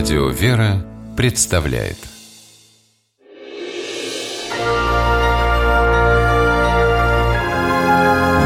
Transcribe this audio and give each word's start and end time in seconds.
Радио 0.00 0.30
«Вера» 0.30 0.82
представляет. 1.14 1.98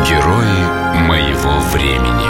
Герои 0.04 0.58
моего 1.06 1.60
времени. 1.72 2.26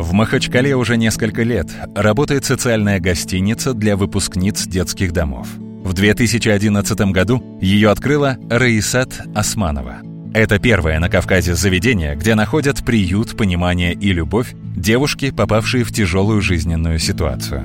В 0.00 0.12
Махачкале 0.14 0.74
уже 0.76 0.96
несколько 0.96 1.42
лет 1.42 1.66
работает 1.94 2.46
социальная 2.46 2.98
гостиница 2.98 3.74
для 3.74 3.98
выпускниц 3.98 4.66
детских 4.66 5.12
домов. 5.12 5.48
В 5.58 5.92
2011 5.92 6.98
году 7.12 7.58
ее 7.60 7.90
открыла 7.90 8.38
Раисат 8.48 9.20
Османова– 9.34 9.98
это 10.34 10.58
первое 10.58 10.98
на 10.98 11.08
Кавказе 11.08 11.54
заведение, 11.54 12.16
где 12.16 12.34
находят 12.34 12.84
приют, 12.84 13.36
понимание 13.36 13.94
и 13.94 14.12
любовь 14.12 14.52
девушки, 14.54 15.30
попавшие 15.30 15.84
в 15.84 15.92
тяжелую 15.92 16.42
жизненную 16.42 16.98
ситуацию. 16.98 17.64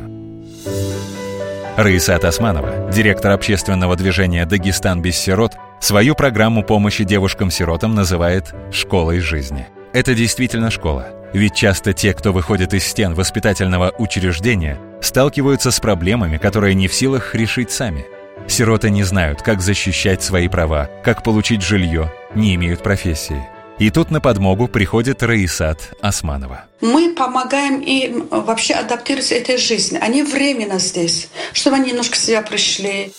Раиса 1.75 2.15
Османова, 2.15 2.91
директор 2.93 3.31
общественного 3.31 3.95
движения 3.95 4.45
«Дагестан 4.45 5.01
без 5.01 5.17
сирот», 5.17 5.53
свою 5.79 6.13
программу 6.13 6.63
помощи 6.63 7.03
девушкам-сиротам 7.03 7.95
называет 7.95 8.53
«школой 8.71 9.19
жизни». 9.19 9.67
Это 9.93 10.13
действительно 10.13 10.69
школа, 10.69 11.07
ведь 11.33 11.55
часто 11.55 11.93
те, 11.93 12.13
кто 12.13 12.31
выходит 12.31 12.73
из 12.73 12.85
стен 12.85 13.15
воспитательного 13.15 13.93
учреждения, 13.97 14.77
сталкиваются 15.01 15.71
с 15.71 15.79
проблемами, 15.79 16.37
которые 16.37 16.75
не 16.75 16.87
в 16.87 16.93
силах 16.93 17.33
решить 17.33 17.71
сами– 17.71 18.05
Сироты 18.47 18.89
не 18.89 19.03
знают, 19.03 19.43
как 19.43 19.61
защищать 19.61 20.23
свои 20.23 20.47
права, 20.47 20.89
как 21.03 21.23
получить 21.23 21.61
жилье, 21.61 22.11
не 22.35 22.55
имеют 22.55 22.83
профессии. 22.83 23.47
И 23.77 23.91
тут 23.91 24.11
на 24.11 24.19
подмогу 24.19 24.67
приходит 24.67 25.23
Раисат 25.23 25.93
Османова. 26.01 26.65
Мы 26.81 27.15
помогаем 27.15 27.79
им 27.79 28.27
вообще 28.29 28.73
адаптироваться 28.73 29.35
этой 29.35 29.57
жизни. 29.57 29.97
Они 30.01 30.21
временно 30.21 30.79
здесь, 30.79 31.29
чтобы 31.53 31.77
они 31.77 31.91
немножко 31.91 32.17
себя 32.17 32.41
пришли. 32.41 33.13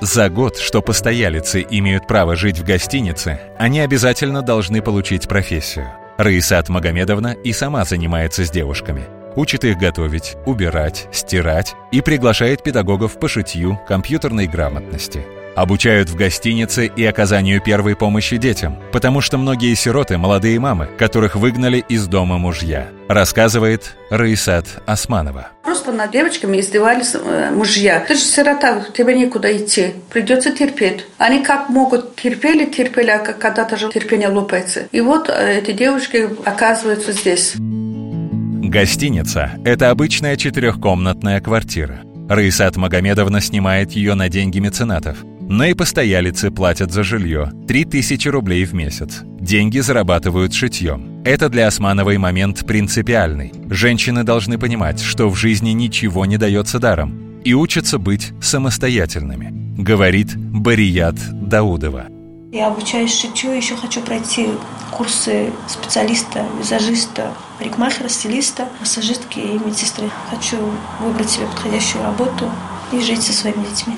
За 0.00 0.28
год, 0.28 0.58
что 0.58 0.82
постоялицы 0.82 1.66
имеют 1.68 2.06
право 2.06 2.36
жить 2.36 2.58
в 2.58 2.64
гостинице, 2.64 3.40
они 3.58 3.80
обязательно 3.80 4.42
должны 4.42 4.82
получить 4.82 5.26
профессию. 5.26 5.88
Раисат 6.18 6.68
Магомедовна 6.68 7.34
и 7.42 7.52
сама 7.52 7.84
занимается 7.84 8.44
с 8.44 8.50
девушками– 8.50 9.04
учит 9.38 9.64
их 9.64 9.78
готовить, 9.78 10.36
убирать, 10.46 11.06
стирать 11.12 11.74
и 11.92 12.00
приглашает 12.00 12.62
педагогов 12.62 13.18
по 13.20 13.28
шитью, 13.28 13.78
компьютерной 13.86 14.48
грамотности. 14.48 15.24
Обучают 15.56 16.08
в 16.08 16.14
гостинице 16.14 16.86
и 16.86 17.04
оказанию 17.04 17.60
первой 17.60 17.96
помощи 17.96 18.36
детям, 18.36 18.78
потому 18.92 19.20
что 19.20 19.38
многие 19.38 19.74
сироты– 19.74 20.16
молодые 20.18 20.60
мамы, 20.60 20.88
которых 20.98 21.34
выгнали 21.34 21.84
из 21.88 22.06
дома 22.06 22.38
мужья, 22.38 22.88
рассказывает 23.08 23.96
Раисат 24.10 24.66
Османова. 24.86 25.48
Просто 25.64 25.92
над 25.92 26.12
девочками 26.12 26.60
издевались 26.60 27.14
э, 27.14 27.50
мужья. 27.50 28.00
Ты 28.06 28.14
же 28.14 28.20
сирота, 28.20 28.84
тебе 28.94 29.14
некуда 29.14 29.56
идти, 29.56 29.94
придется 30.10 30.52
терпеть. 30.52 31.04
Они 31.18 31.42
как 31.42 31.68
могут 31.68 32.16
терпели, 32.16 32.64
терпели, 32.64 33.10
а 33.10 33.18
когда-то 33.18 33.76
же 33.76 33.90
терпение 33.90 34.28
лопается. 34.28 34.88
И 34.92 35.00
вот 35.00 35.28
э, 35.28 35.58
эти 35.58 35.72
девушки 35.72 36.28
оказываются 36.44 37.12
здесь. 37.12 37.54
Гостиница– 37.56 39.52
это 39.64 39.90
обычная 39.90 40.36
четырехкомнатная 40.36 41.40
квартира. 41.40 42.00
Раисат 42.28 42.76
Магомедовна 42.76 43.40
снимает 43.40 43.92
ее 43.92 44.14
на 44.14 44.28
деньги 44.28 44.58
меценатов. 44.58 45.16
Но 45.50 45.64
и 45.64 45.72
постоялицы 45.72 46.50
платят 46.50 46.92
за 46.92 47.02
жилье– 47.02 47.50
3000 47.68 48.28
рублей 48.28 48.66
в 48.66 48.74
месяц. 48.74 49.20
Деньги 49.40 49.78
зарабатывают 49.78 50.52
шитьем. 50.52 51.22
Это 51.24 51.48
для 51.48 51.66
Османовой 51.66 52.18
момент 52.18 52.66
принципиальный. 52.66 53.54
Женщины 53.70 54.24
должны 54.24 54.58
понимать, 54.58 55.00
что 55.00 55.30
в 55.30 55.36
жизни 55.36 55.70
ничего 55.70 56.26
не 56.26 56.36
дается 56.36 56.78
даром 56.78 57.40
и 57.44 57.54
учатся 57.54 57.98
быть 57.98 58.32
самостоятельными, 58.42 59.50
говорит 59.80 60.36
Барият 60.36 61.16
Даудова. 61.48 62.08
Я 62.52 62.66
обучаюсь 62.66 63.14
шитью, 63.14 63.52
еще 63.52 63.74
хочу 63.74 64.02
пройти 64.02 64.48
курсы 64.90 65.50
специалиста, 65.66 66.44
визажиста, 66.58 67.32
парикмахера, 67.58 68.08
стилиста, 68.08 68.68
массажистки 68.80 69.38
и 69.38 69.58
медсестры. 69.66 70.10
Хочу 70.28 70.58
выбрать 71.00 71.30
себе 71.30 71.46
подходящую 71.46 72.04
работу 72.04 72.50
и 72.92 73.00
жить 73.00 73.22
со 73.22 73.32
своими 73.32 73.64
детьми. 73.64 73.96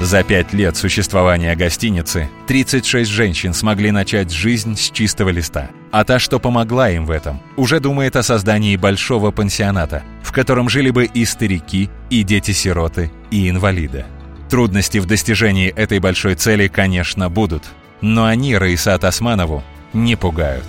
За 0.00 0.22
пять 0.22 0.52
лет 0.52 0.76
существования 0.76 1.56
гостиницы 1.56 2.28
36 2.48 3.10
женщин 3.10 3.54
смогли 3.54 3.90
начать 3.90 4.30
жизнь 4.30 4.76
с 4.76 4.90
чистого 4.90 5.30
листа. 5.30 5.70
А 5.90 6.04
та, 6.04 6.18
что 6.18 6.38
помогла 6.38 6.90
им 6.90 7.06
в 7.06 7.10
этом, 7.10 7.40
уже 7.56 7.80
думает 7.80 8.14
о 8.14 8.22
создании 8.22 8.76
большого 8.76 9.30
пансионата, 9.30 10.02
в 10.22 10.32
котором 10.32 10.68
жили 10.68 10.90
бы 10.90 11.06
и 11.06 11.24
старики, 11.24 11.88
и 12.10 12.22
дети-сироты, 12.24 13.10
и 13.30 13.48
инвалиды. 13.48 14.04
Трудности 14.50 14.98
в 14.98 15.06
достижении 15.06 15.70
этой 15.70 15.98
большой 15.98 16.34
цели, 16.34 16.68
конечно, 16.68 17.30
будут, 17.30 17.64
но 18.02 18.26
они 18.26 18.54
Раисат 18.54 19.02
Османову 19.04 19.64
не 19.94 20.14
пугают. 20.14 20.66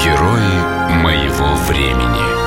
Герои 0.00 1.02
моего 1.02 1.54
времени 1.66 2.37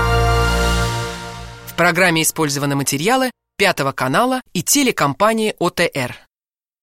программе 1.81 2.21
использованы 2.21 2.75
материалы 2.75 3.31
Пятого 3.57 3.91
канала 3.91 4.41
и 4.53 4.61
телекомпании 4.61 5.55
ОТР. 5.57 6.15